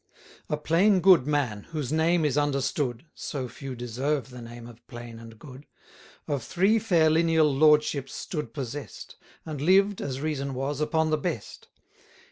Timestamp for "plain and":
4.87-5.37